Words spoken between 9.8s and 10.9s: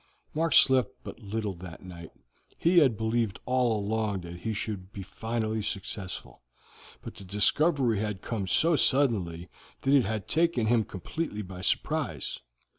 that it had taken him